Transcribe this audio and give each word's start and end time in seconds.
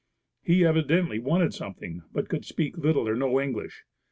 He 0.41 0.65
evidently 0.65 1.19
wanted 1.19 1.53
something, 1.53 2.01
but 2.11 2.27
could 2.27 2.43
speak 2.43 2.75
little 2.75 3.07
or 3.07 3.15
no 3.15 3.39
English. 3.39 3.83